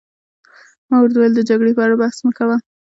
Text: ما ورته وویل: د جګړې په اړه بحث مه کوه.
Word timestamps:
ما 0.89 0.95
ورته 0.99 1.17
وویل: 1.17 1.33
د 1.37 1.41
جګړې 1.49 1.71
په 1.75 1.81
اړه 1.85 1.95
بحث 2.01 2.17
مه 2.25 2.31
کوه. 2.37 2.55